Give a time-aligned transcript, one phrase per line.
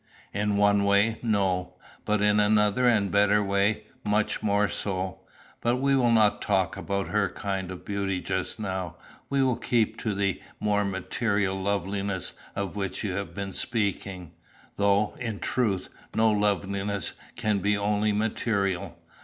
[0.33, 5.19] "In one way, no; but in another and better way, much more so.
[5.61, 8.95] But we will not talk about her kind of beauty just now;
[9.29, 14.31] we will keep to the more material loveliness of which you have been speaking
[14.75, 18.97] though, in truth, no loveliness can be only material.